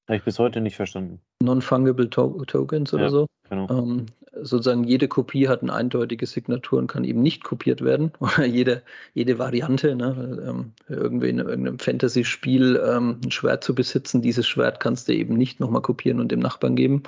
[0.07, 1.21] Habe ich bis heute nicht verstanden.
[1.41, 3.27] Non-Fungible to Tokens oder ja, so.
[3.53, 3.69] Genau.
[3.69, 4.07] Ähm,
[4.41, 8.11] sozusagen jede Kopie hat eine eindeutige Signatur und kann eben nicht kopiert werden.
[8.19, 8.81] Oder jede,
[9.13, 10.43] jede Variante, ne?
[10.47, 15.35] ähm, irgendwie in irgendeinem Fantasy-Spiel ähm, ein Schwert zu besitzen, dieses Schwert kannst du eben
[15.35, 17.03] nicht nochmal kopieren und dem Nachbarn geben.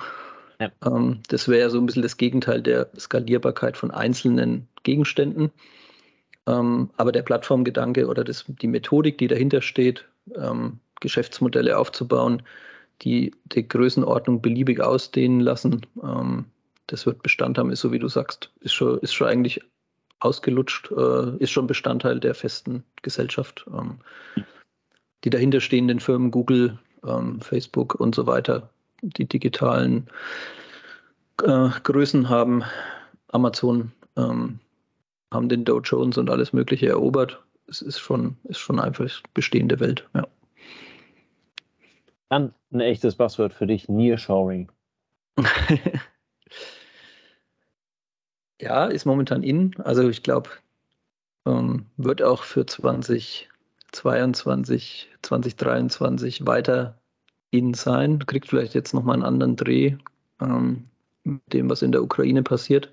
[0.60, 0.70] Ja.
[0.84, 5.50] Ähm, das wäre ja so ein bisschen das Gegenteil der Skalierbarkeit von einzelnen Gegenständen.
[6.46, 10.06] Ähm, aber der Plattformgedanke oder das, die Methodik, die dahinter steht,
[10.36, 12.42] ähm, Geschäftsmodelle aufzubauen,
[13.02, 15.86] die die Größenordnung beliebig ausdehnen lassen.
[16.02, 16.46] Ähm,
[16.86, 19.60] das wird Bestand haben, ist so wie du sagst, ist schon, ist schon eigentlich
[20.20, 23.66] ausgelutscht, äh, ist schon Bestandteil der festen Gesellschaft.
[23.68, 23.98] Ähm,
[25.24, 28.70] die dahinterstehenden Firmen, Google, ähm, Facebook und so weiter,
[29.02, 30.08] die digitalen
[31.42, 32.62] äh, Größen haben,
[33.28, 34.60] Amazon ähm,
[35.32, 37.42] haben den Dow Jones und alles Mögliche erobert.
[37.68, 40.26] Es ist schon, ist schon einfach bestehende Welt, ja.
[42.28, 44.70] Dann ein echtes Buzzword für dich, Nearshoring.
[48.60, 49.74] ja, ist momentan in.
[49.80, 50.48] Also ich glaube,
[51.46, 56.98] ähm, wird auch für 2022, 2023 weiter
[57.50, 58.18] in sein.
[58.26, 59.96] Kriegt vielleicht jetzt nochmal einen anderen Dreh
[60.40, 60.84] ähm,
[61.24, 62.92] mit dem, was in der Ukraine passiert.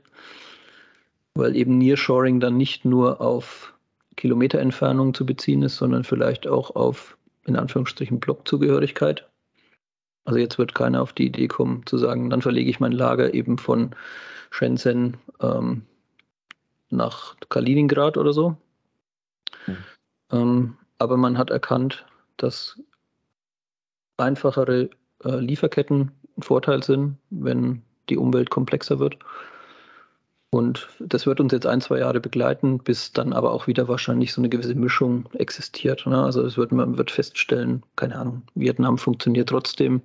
[1.35, 3.73] Weil eben Nearshoring dann nicht nur auf
[4.15, 9.27] Kilometerentfernung zu beziehen ist, sondern vielleicht auch auf in Anführungsstrichen Blockzugehörigkeit.
[10.25, 13.33] Also jetzt wird keiner auf die Idee kommen zu sagen, dann verlege ich mein Lager
[13.33, 13.91] eben von
[14.51, 15.83] Shenzhen ähm,
[16.89, 18.55] nach Kaliningrad oder so.
[19.67, 19.77] Mhm.
[20.31, 22.05] Ähm, aber man hat erkannt,
[22.37, 22.79] dass
[24.17, 24.89] einfachere
[25.23, 29.17] äh, Lieferketten ein Vorteil sind, wenn die Umwelt komplexer wird.
[30.53, 34.33] Und das wird uns jetzt ein, zwei Jahre begleiten, bis dann aber auch wieder wahrscheinlich
[34.33, 36.05] so eine gewisse Mischung existiert.
[36.05, 36.23] Ne?
[36.23, 40.03] Also es wird, man wird feststellen, keine Ahnung, Vietnam funktioniert trotzdem.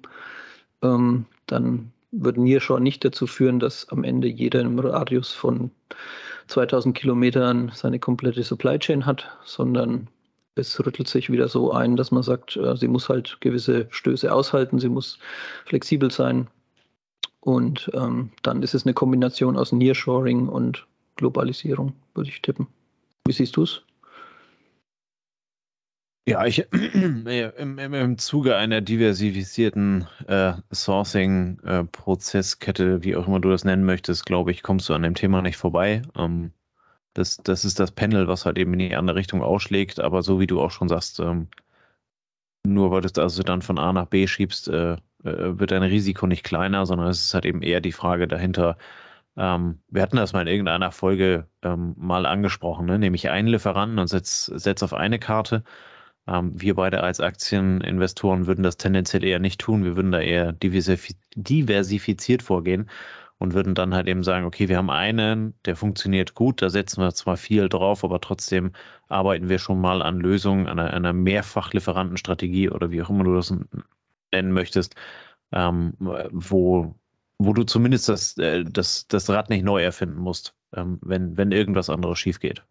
[0.83, 5.71] Ähm, dann wird Nearshore nicht dazu führen, dass am Ende jeder im Radius von
[6.47, 10.09] 2000 Kilometern seine komplette Supply Chain hat, sondern
[10.55, 14.33] es rüttelt sich wieder so ein, dass man sagt, äh, sie muss halt gewisse Stöße
[14.33, 15.19] aushalten, sie muss
[15.67, 16.49] flexibel sein.
[17.41, 22.67] Und ähm, dann ist es eine Kombination aus Nearshoring und Globalisierung, würde ich tippen.
[23.27, 23.83] Wie siehst du es?
[26.29, 27.27] Ja, ich im,
[27.79, 34.27] im, im Zuge einer diversifizierten äh, Sourcing-Prozesskette, äh, wie auch immer du das nennen möchtest,
[34.27, 36.03] glaube ich, kommst du an dem Thema nicht vorbei.
[36.17, 36.53] Ähm,
[37.15, 40.39] das, das ist das Panel, was halt eben in die andere Richtung ausschlägt, aber so
[40.39, 41.49] wie du auch schon sagst, ähm,
[42.67, 46.27] nur weil du es also dann von A nach B schiebst, äh, wird dein Risiko
[46.27, 48.77] nicht kleiner, sondern es ist halt eben eher die Frage dahinter.
[49.37, 52.99] Ähm, wir hatten das mal in irgendeiner Folge ähm, mal angesprochen, ne?
[52.99, 55.65] nämlich einen Lieferanten und setz, setz auf eine Karte.
[56.27, 59.85] Ähm, wir beide als Aktieninvestoren würden das tendenziell eher nicht tun.
[59.85, 62.91] Wir würden da eher diversifiziert vorgehen
[63.39, 67.01] und würden dann halt eben sagen, okay, wir haben einen, der funktioniert gut, da setzen
[67.03, 68.73] wir zwar viel drauf, aber trotzdem
[69.09, 73.35] arbeiten wir schon mal an Lösungen, an einer, einer Mehrfachlieferantenstrategie oder wie auch immer du
[73.35, 73.55] das
[74.33, 74.95] nennen möchtest,
[75.53, 76.95] ähm, wo,
[77.39, 81.53] wo du zumindest das, äh, das, das Rad nicht neu erfinden musst, ähm, wenn, wenn
[81.53, 82.65] irgendwas anderes schief geht.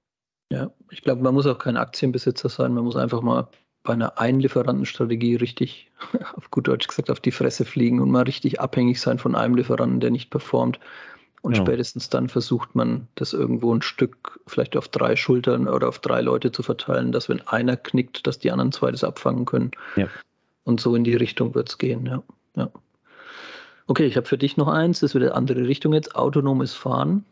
[0.51, 3.49] Ja, ich glaube, man muss auch kein Aktienbesitzer sein, man muss einfach mal
[3.83, 5.91] bei einer Einlieferantenstrategie richtig,
[6.35, 9.55] auf gut Deutsch gesagt, auf die Fresse fliegen und mal richtig abhängig sein von einem
[9.55, 10.79] Lieferanten, der nicht performt.
[11.41, 11.63] Und ja.
[11.63, 16.19] spätestens dann versucht man, das irgendwo ein Stück vielleicht auf drei Schultern oder auf drei
[16.19, 19.71] Leute zu verteilen, dass wenn einer knickt, dass die anderen zwei das abfangen können.
[19.95, 20.07] Ja.
[20.67, 22.23] Und so in die Richtung wird es gehen, ja.
[22.55, 22.69] ja.
[23.87, 27.23] Okay, ich habe für dich noch eins, das wird eine andere Richtung jetzt, autonomes Fahren.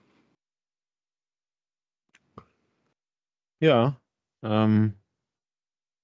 [3.59, 3.97] Ja.
[4.41, 4.93] Ähm,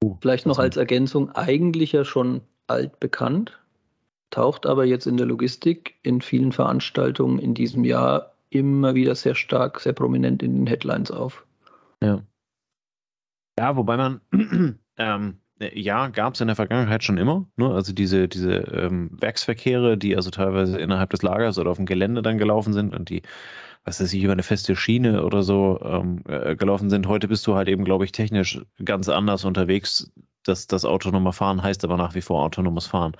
[0.03, 3.61] uh, Vielleicht noch als Ergänzung, eigentlich ja schon altbekannt,
[4.29, 9.35] taucht aber jetzt in der Logistik in vielen Veranstaltungen in diesem Jahr immer wieder sehr
[9.35, 11.45] stark, sehr prominent in den Headlines auf.
[12.03, 12.23] Ja.
[13.57, 15.33] Ja, wobei man ähm, äh,
[15.73, 17.45] ja, gab es in der Vergangenheit schon immer.
[17.57, 17.71] Ne?
[17.71, 22.21] Also diese, diese ähm, Werksverkehre, die also teilweise innerhalb des Lagers oder auf dem Gelände
[22.21, 23.21] dann gelaufen sind und die,
[23.83, 27.07] was weiß ich, über eine feste Schiene oder so ähm, äh, gelaufen sind.
[27.07, 30.11] Heute bist du halt eben, glaube ich, technisch ganz anders unterwegs.
[30.43, 33.15] Das, das autonome Fahren heißt aber nach wie vor autonomes Fahren.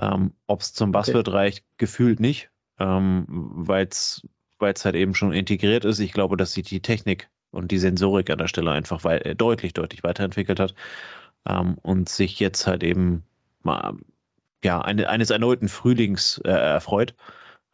[0.00, 1.36] Ähm, Ob es zum Buzzword okay.
[1.36, 4.22] reicht, gefühlt nicht, ähm, weil es
[4.60, 5.98] halt eben schon integriert ist.
[5.98, 9.34] Ich glaube, dass sich die Technik und die Sensorik an der Stelle einfach wei äh,
[9.34, 10.74] deutlich, deutlich weiterentwickelt hat
[11.48, 13.22] ähm, und sich jetzt halt eben
[13.62, 13.94] mal,
[14.64, 17.14] ja, eine, eines erneuten Frühlings äh, erfreut,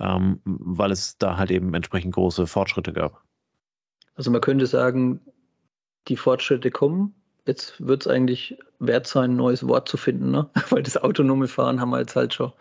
[0.01, 3.23] ähm, weil es da halt eben entsprechend große Fortschritte gab.
[4.15, 5.21] Also man könnte sagen,
[6.09, 7.15] die Fortschritte kommen.
[7.47, 10.49] Jetzt wird es eigentlich wert sein, ein neues Wort zu finden, ne?
[10.71, 12.53] weil das autonome Fahren haben wir jetzt halt schon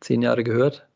[0.00, 0.86] zehn Jahre gehört.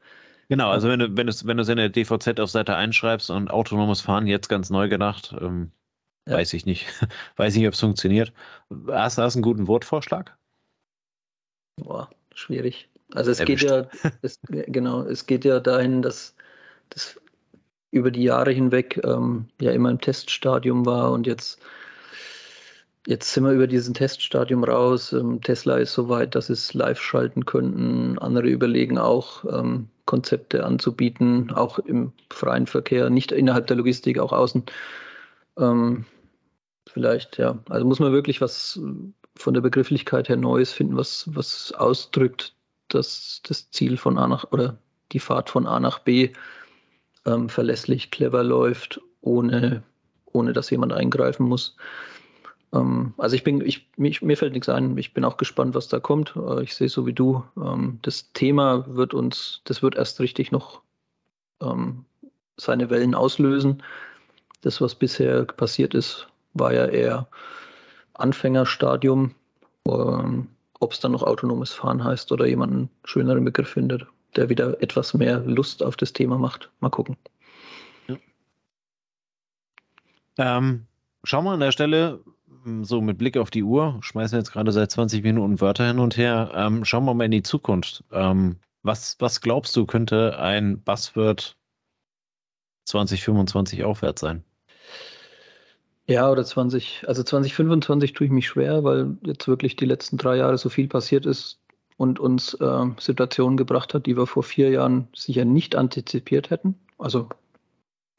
[0.48, 3.30] Genau, also wenn du, wenn du, wenn du es in der DVZ auf Seite einschreibst
[3.30, 5.72] und autonomes Fahren jetzt ganz neu gedacht, ähm,
[6.26, 6.34] ja.
[6.34, 6.86] Weiß ich nicht.
[7.36, 8.32] Weiß nicht, ob es funktioniert.
[8.88, 10.36] Hast du einen guten Wortvorschlag?
[11.76, 12.88] Boah, schwierig.
[13.14, 13.62] Also es Erwischt.
[13.62, 13.88] geht ja,
[14.22, 16.34] es, genau, es geht ja dahin, dass
[16.90, 17.20] das
[17.90, 21.60] über die Jahre hinweg ähm, ja immer im Teststadium war und jetzt,
[23.06, 25.12] jetzt sind wir über diesen Teststadium raus.
[25.12, 28.18] Ähm, Tesla ist so weit, dass es live schalten könnten.
[28.18, 34.32] Andere überlegen auch, ähm, Konzepte anzubieten, auch im freien Verkehr, nicht innerhalb der Logistik, auch
[34.32, 34.64] außen.
[35.58, 36.04] Ähm,
[36.96, 37.58] vielleicht, ja.
[37.68, 38.80] Also muss man wirklich was
[39.34, 42.54] von der Begrifflichkeit her Neues finden, was, was ausdrückt,
[42.88, 44.78] dass das Ziel von A nach oder
[45.12, 46.30] die Fahrt von A nach B
[47.26, 49.82] ähm, verlässlich, clever läuft, ohne,
[50.24, 51.76] ohne dass jemand eingreifen muss.
[52.72, 54.96] Ähm, also ich bin, ich, mich, mir fällt nichts ein.
[54.96, 56.34] Ich bin auch gespannt, was da kommt.
[56.34, 57.44] Äh, ich sehe so wie du.
[57.58, 60.80] Ähm, das Thema wird uns, das wird erst richtig noch
[61.60, 62.06] ähm,
[62.56, 63.82] seine Wellen auslösen.
[64.62, 66.26] Das, was bisher passiert ist,
[66.58, 67.28] war ja eher
[68.14, 69.34] Anfängerstadium.
[69.88, 70.48] Ähm,
[70.80, 74.82] Ob es dann noch autonomes Fahren heißt oder jemand einen schöneren Begriff findet, der wieder
[74.82, 76.70] etwas mehr Lust auf das Thema macht.
[76.80, 77.16] Mal gucken.
[78.08, 78.16] Ja.
[80.38, 80.86] Ähm,
[81.24, 82.20] schauen wir an der Stelle,
[82.64, 85.98] hm, so mit Blick auf die Uhr, schmeißen jetzt gerade seit 20 Minuten Wörter hin
[85.98, 86.50] und her.
[86.54, 88.04] Ähm, schauen wir mal in die Zukunft.
[88.12, 91.56] Ähm, was, was glaubst du, könnte ein Buzzword
[92.84, 94.44] 2025 aufwärts sein?
[96.08, 100.36] Ja, oder 20, also 2025 tue ich mich schwer, weil jetzt wirklich die letzten drei
[100.36, 101.58] Jahre so viel passiert ist
[101.96, 106.76] und uns äh, Situationen gebracht hat, die wir vor vier Jahren sicher nicht antizipiert hätten.
[106.98, 107.28] Also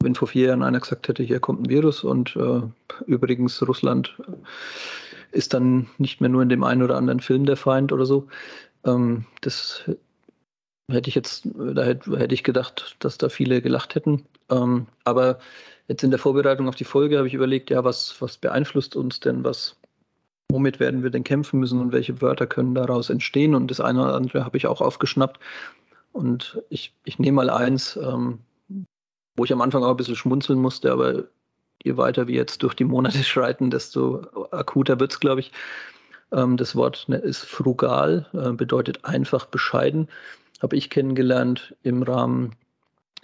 [0.02, 2.60] wenn vor vier Jahren einer gesagt hätte, hier kommt ein Virus und äh,
[3.06, 4.20] übrigens Russland
[5.32, 8.28] ist dann nicht mehr nur in dem einen oder anderen Film der Feind oder so,
[8.84, 9.84] ähm, das
[10.90, 14.24] hätte ich jetzt, da hätte, hätte, ich gedacht, dass da viele gelacht hätten.
[14.50, 15.38] Ähm, aber
[15.88, 19.20] Jetzt in der Vorbereitung auf die Folge habe ich überlegt, ja, was, was beeinflusst uns
[19.20, 19.76] denn, was,
[20.50, 23.54] womit werden wir denn kämpfen müssen und welche Wörter können daraus entstehen?
[23.54, 25.40] Und das eine oder andere habe ich auch aufgeschnappt.
[26.12, 28.40] Und ich, ich nehme mal eins, ähm,
[29.36, 31.24] wo ich am Anfang auch ein bisschen schmunzeln musste, aber
[31.82, 35.52] je weiter wir jetzt durch die Monate schreiten, desto akuter wird es, glaube ich.
[36.32, 40.08] Ähm, das Wort ne, ist frugal, äh, bedeutet einfach bescheiden.
[40.60, 42.56] Habe ich kennengelernt im Rahmen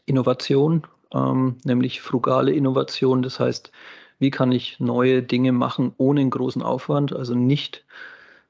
[0.06, 3.22] Innovation ähm, nämlich frugale Innovation.
[3.22, 3.70] Das heißt,
[4.18, 7.84] wie kann ich neue Dinge machen ohne einen großen Aufwand, also nicht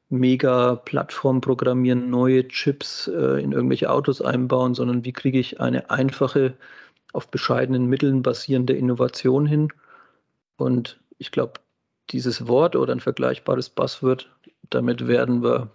[0.09, 5.91] mega Plattform programmieren, neue Chips äh, in irgendwelche Autos einbauen, sondern wie kriege ich eine
[5.91, 6.55] einfache,
[7.13, 9.69] auf bescheidenen Mitteln basierende Innovation hin.
[10.57, 11.55] Und ich glaube,
[12.11, 14.31] dieses Wort oder ein vergleichbares Buzzword,
[14.71, 15.71] damit werden wir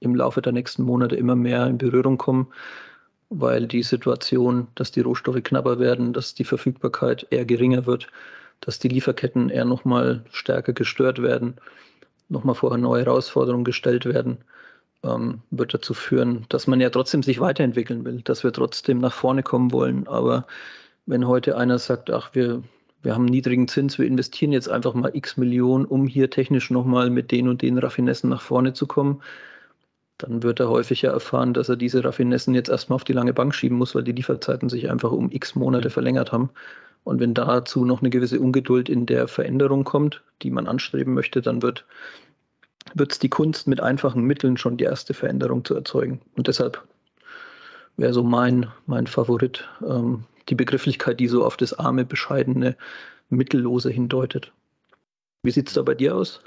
[0.00, 2.48] im Laufe der nächsten Monate immer mehr in Berührung kommen
[3.30, 8.08] weil die Situation, dass die Rohstoffe knapper werden, dass die Verfügbarkeit eher geringer wird,
[8.60, 11.54] dass die Lieferketten eher nochmal stärker gestört werden,
[12.28, 14.38] nochmal vor neue Herausforderungen gestellt werden,
[15.04, 19.14] ähm, wird dazu führen, dass man ja trotzdem sich weiterentwickeln will, dass wir trotzdem nach
[19.14, 20.08] vorne kommen wollen.
[20.08, 20.46] Aber
[21.06, 22.62] wenn heute einer sagt, ach, wir,
[23.02, 27.10] wir haben niedrigen Zins, wir investieren jetzt einfach mal x Millionen, um hier technisch nochmal
[27.10, 29.22] mit den und den Raffinessen nach vorne zu kommen,
[30.22, 33.54] dann wird er häufiger erfahren, dass er diese Raffinessen jetzt erstmal auf die lange Bank
[33.54, 36.50] schieben muss, weil die Lieferzeiten sich einfach um x Monate verlängert haben.
[37.04, 41.40] Und wenn dazu noch eine gewisse Ungeduld in der Veränderung kommt, die man anstreben möchte,
[41.40, 41.84] dann wird
[42.96, 46.20] es die Kunst mit einfachen Mitteln schon die erste Veränderung zu erzeugen.
[46.36, 46.82] Und deshalb
[47.96, 52.76] wäre so mein, mein Favorit ähm, die Begrifflichkeit, die so auf das arme, bescheidene,
[53.28, 54.52] mittellose hindeutet.
[55.42, 56.42] Wie sieht es da bei dir aus?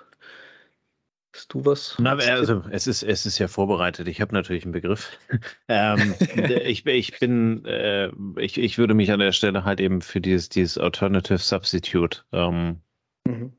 [1.34, 1.96] Hast du was?
[1.98, 4.08] Na, also es ist, es ist ja vorbereitet.
[4.08, 5.18] Ich habe natürlich einen Begriff.
[5.68, 10.22] ähm, ich, ich bin, äh, ich, ich würde mich an der Stelle halt eben für
[10.22, 12.82] dieses, dieses Alternative Substitute ähm,
[13.26, 13.52] mhm.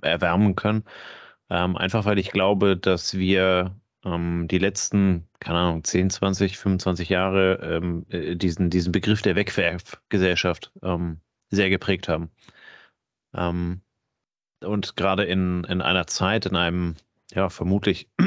[0.00, 0.84] erwärmen können.
[1.50, 7.08] Ähm, einfach weil ich glaube, dass wir ähm, die letzten, keine Ahnung, 10, 20, 25
[7.08, 12.30] Jahre ähm, äh, diesen, diesen Begriff der Wegwerfgesellschaft ähm, sehr geprägt haben.
[13.32, 16.96] und gerade in, in einer Zeit, in einem
[17.32, 18.08] ja, vermutlich.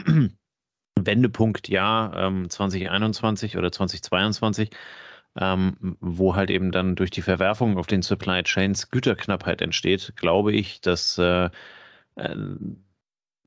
[1.05, 4.69] Wendepunkt Jahr ähm, 2021 oder 2022,
[5.39, 10.53] ähm, wo halt eben dann durch die Verwerfung auf den Supply Chains Güterknappheit entsteht, glaube
[10.53, 11.49] ich, dass, äh,
[12.15, 12.35] äh,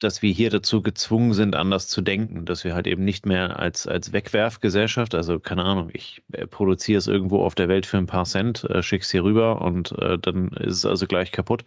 [0.01, 3.59] dass wir hier dazu gezwungen sind, anders zu denken, dass wir halt eben nicht mehr
[3.59, 7.99] als, als Wegwerfgesellschaft, also keine Ahnung, ich äh, produziere es irgendwo auf der Welt für
[7.99, 11.65] ein paar Cent, äh, es hier rüber und äh, dann ist es also gleich kaputt,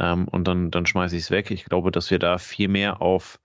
[0.00, 1.50] ähm, und dann, dann schmeiße ich es weg.
[1.50, 3.40] Ich glaube, dass wir da viel mehr auf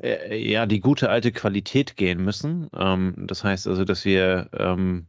[0.00, 2.68] äh, ja, die gute alte Qualität gehen müssen.
[2.76, 5.06] Ähm, das heißt also, dass wir ähm,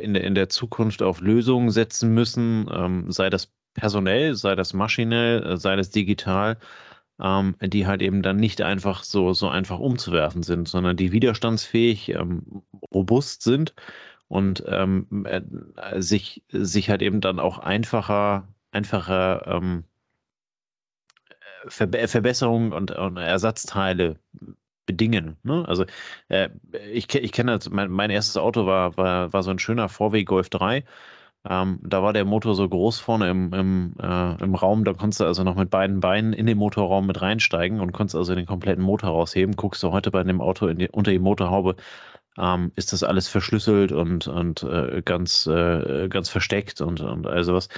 [0.00, 4.72] in, der, in der Zukunft auf Lösungen setzen müssen, ähm, sei das personell, sei das
[4.74, 6.58] maschinell, äh, sei das digital,
[7.20, 12.10] ähm, die halt eben dann nicht einfach so, so einfach umzuwerfen sind, sondern die widerstandsfähig,
[12.10, 12.62] ähm,
[12.92, 13.74] robust sind
[14.28, 15.42] und ähm, äh,
[16.00, 19.84] sich, sich halt eben dann auch einfacher einfache ähm,
[21.66, 24.16] Ver Verbesserungen und, und, Ersatzteile
[24.86, 25.36] bedingen.
[25.42, 25.64] Ne?
[25.68, 25.84] Also
[26.28, 26.48] äh,
[26.92, 30.24] ich, ich kenne das, mein, mein, erstes Auto war, war, war so ein schöner VW
[30.24, 30.84] Golf 3.
[31.48, 35.20] Ähm, da war der Motor so groß vorne im, im, äh, im Raum, da konntest
[35.20, 38.46] du also noch mit beiden Beinen in den Motorraum mit reinsteigen und konntest also den
[38.46, 39.56] kompletten Motor rausheben.
[39.56, 41.76] Guckst du heute bei dem Auto die, unter die Motorhaube,
[42.38, 47.54] ähm, ist das alles verschlüsselt und, und äh, ganz, äh, ganz versteckt und, und also
[47.54, 47.68] was.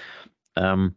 [0.60, 0.94] Ähm,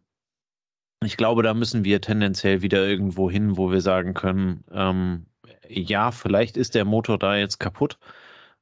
[1.02, 5.26] ich glaube, da müssen wir tendenziell wieder irgendwo hin, wo wir sagen können, ähm,
[5.68, 7.98] ja, vielleicht ist der Motor da jetzt kaputt,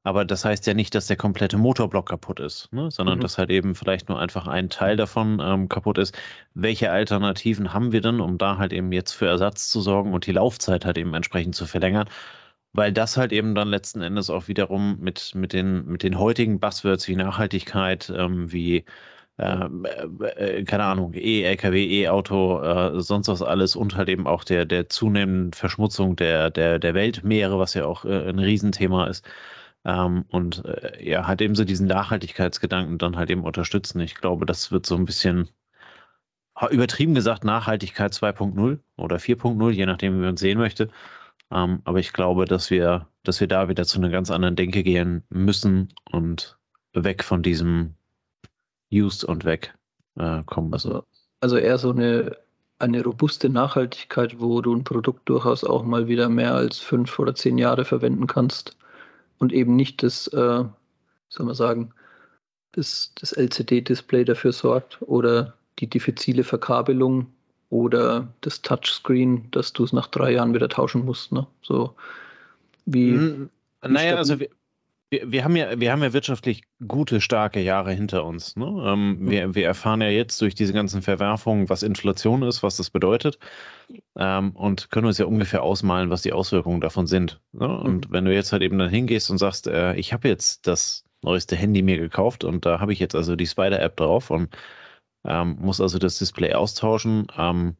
[0.04, 2.90] aber das heißt ja nicht, dass der komplette Motorblock kaputt ist, ne?
[2.90, 3.22] sondern mhm.
[3.22, 6.16] dass halt eben vielleicht nur einfach ein Teil davon ähm, kaputt ist.
[6.54, 10.26] Welche Alternativen haben wir denn, um da halt eben jetzt für Ersatz zu sorgen und
[10.26, 12.08] die Laufzeit halt eben entsprechend zu verlängern?
[12.72, 16.58] Weil das halt eben dann letzten Endes auch wiederum mit, mit, den, mit den heutigen
[16.58, 18.84] Buzzwords wie Nachhaltigkeit, ähm, wie
[19.38, 19.66] äh,
[20.26, 24.88] äh, keine Ahnung, E-LKW, E-Auto, äh, sonst was alles und halt eben auch der, der
[24.88, 29.24] zunehmenden Verschmutzung der, der, der Weltmeere, was ja auch äh, ein Riesenthema ist.
[29.84, 34.00] Ähm, und äh, ja, halt eben so diesen Nachhaltigkeitsgedanken dann halt eben unterstützen.
[34.00, 35.48] Ich glaube, das wird so ein bisschen
[36.70, 40.88] übertrieben gesagt Nachhaltigkeit 2.0 oder 4.0, je nachdem, wie man es sehen möchte.
[41.50, 44.82] Ähm, aber ich glaube, dass wir, dass wir da wieder zu einer ganz anderen Denke
[44.82, 46.58] gehen müssen und
[46.94, 47.96] weg von diesem
[48.92, 49.74] Use und weg
[50.16, 50.72] äh, kommen.
[50.72, 51.04] Also,
[51.40, 52.36] also eher so eine,
[52.78, 57.34] eine robuste Nachhaltigkeit, wo du ein Produkt durchaus auch mal wieder mehr als fünf oder
[57.34, 58.76] zehn Jahre verwenden kannst
[59.38, 60.64] und eben nicht das, äh,
[61.28, 61.92] soll man sagen,
[62.72, 67.26] das, das LCD-Display dafür sorgt oder die diffizile Verkabelung
[67.70, 71.32] oder das Touchscreen, dass du es nach drei Jahren wieder tauschen musst.
[71.32, 71.46] Ne?
[71.62, 71.94] So
[72.84, 73.12] wie.
[73.12, 73.50] Hm,
[73.82, 74.48] naja, also wir,
[75.12, 78.56] wir, haben ja, wir haben ja wirtschaftlich gute, starke Jahre hinter uns.
[78.56, 78.64] Ne?
[78.64, 79.30] Ähm, mhm.
[79.30, 83.38] wir, wir erfahren ja jetzt durch diese ganzen Verwerfungen, was Inflation ist, was das bedeutet
[84.16, 87.40] ähm, und können uns ja ungefähr ausmalen, was die Auswirkungen davon sind.
[87.52, 87.68] Ne?
[87.68, 88.12] Und mhm.
[88.12, 91.56] wenn du jetzt halt eben dann hingehst und sagst, äh, ich habe jetzt das neueste
[91.56, 94.56] Handy mir gekauft und da habe ich jetzt also die Spider-App drauf und
[95.24, 97.26] ähm, muss also das Display austauschen.
[97.36, 97.76] Ähm,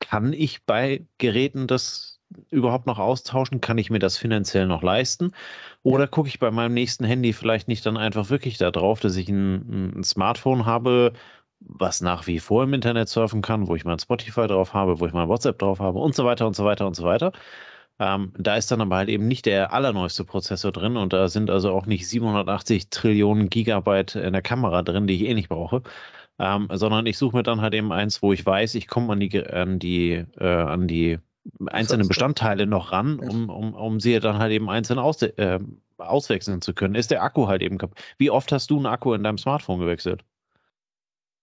[0.00, 2.11] kann ich bei Geräten das
[2.50, 3.60] überhaupt noch austauschen?
[3.60, 5.32] Kann ich mir das finanziell noch leisten?
[5.82, 9.28] Oder gucke ich bei meinem nächsten Handy vielleicht nicht dann einfach wirklich darauf, dass ich
[9.28, 11.12] ein, ein, Smartphone habe,
[11.60, 15.06] was nach wie vor im Internet surfen kann, wo ich mein Spotify drauf habe, wo
[15.06, 17.32] ich mein WhatsApp drauf habe und so weiter und so weiter und so weiter.
[17.98, 21.50] Ähm, da ist dann aber halt eben nicht der allerneueste Prozessor drin und da sind
[21.50, 25.82] also auch nicht 780 Trillionen Gigabyte in der Kamera drin, die ich eh nicht brauche.
[26.38, 29.20] Ähm, sondern ich suche mir dann halt eben eins, wo ich weiß, ich komme an
[29.20, 31.18] die, an die, äh, an die
[31.66, 35.58] einzelnen Bestandteile noch ran, um, um, um sie dann halt eben einzeln aus, äh,
[35.98, 36.94] auswechseln zu können.
[36.94, 37.98] Ist der Akku halt eben kaputt.
[38.18, 40.24] Wie oft hast du einen Akku in deinem Smartphone gewechselt?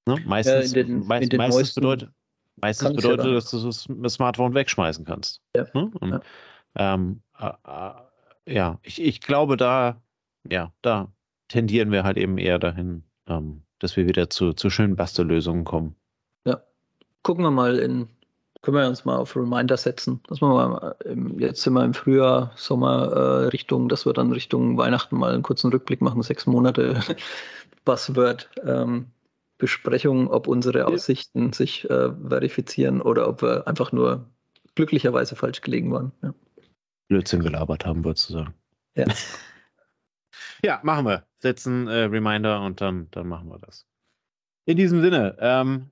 [0.06, 0.18] Ne?
[0.26, 2.10] Meistens, ja, den, meist, meistens bedeutet,
[2.58, 5.42] meistens bedeutet ja dass du das Smartphone wegschmeißen kannst.
[5.56, 5.66] Ja.
[5.74, 5.92] Ne?
[6.00, 6.22] Und, ja.
[6.76, 7.52] Ähm, äh,
[8.46, 10.02] äh, ich, ich glaube, da,
[10.50, 11.12] ja, da
[11.48, 15.96] tendieren wir halt eben eher dahin, ähm, dass wir wieder zu, zu schönen Bastellösungen kommen.
[16.46, 16.62] Ja.
[17.24, 18.10] Gucken wir mal in,
[18.62, 20.96] können wir uns mal auf Reminder setzen, dass wir mal,
[21.38, 25.44] jetzt sind wir im Frühjahr, Sommer äh, Richtung, dass wir dann Richtung Weihnachten mal einen
[25.44, 27.00] kurzen Rückblick machen, sechs Monate
[27.86, 28.50] Buzzword.
[28.64, 29.08] Ähm,
[29.60, 31.54] Besprechung, ob unsere Aussichten ja.
[31.54, 34.26] sich äh, verifizieren oder ob wir einfach nur
[34.74, 36.14] glücklicherweise falsch gelegen waren.
[36.24, 36.34] Ja.
[37.10, 38.54] Blödsinn gelabert haben, würdest du sagen.
[38.96, 39.06] Ja.
[40.64, 41.26] ja, machen wir.
[41.40, 43.86] Setzen äh, Reminder und dann, dann machen wir das.
[44.66, 45.90] In diesem Sinne, ähm,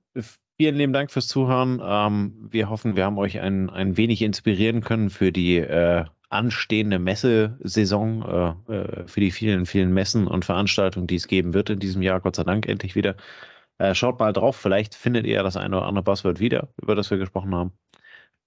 [0.58, 1.80] vielen lieben Dank fürs Zuhören.
[1.82, 6.98] Ähm, wir hoffen, wir haben euch ein, ein wenig inspirieren können für die äh, anstehende
[6.98, 11.78] Messesaison, äh, äh, für die vielen, vielen Messen und Veranstaltungen, die es geben wird in
[11.78, 13.14] diesem Jahr, Gott sei Dank endlich wieder.
[13.78, 17.10] Äh, schaut mal drauf, vielleicht findet ihr das eine oder andere Buzzword wieder, über das
[17.10, 17.72] wir gesprochen haben.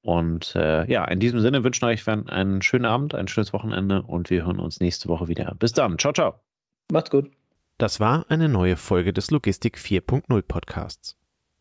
[0.02, 4.02] Und äh, ja, in diesem Sinne wünschen wir euch einen schönen Abend, ein schönes Wochenende
[4.02, 5.56] und wir hören uns nächste Woche wieder.
[5.58, 5.98] Bis dann.
[5.98, 6.36] Ciao, ciao.
[6.92, 7.32] Macht's gut.
[7.78, 11.21] Das war eine neue Folge des Logistik 4.0 Podcasts.